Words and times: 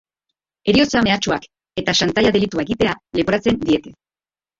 Heriotza 0.71 1.01
mehatxuak 1.07 1.45
eta 1.81 1.95
xantaia 1.99 2.31
delitua 2.37 2.65
egitea 2.65 2.95
leporatzen 3.19 3.61
diete. 3.69 3.93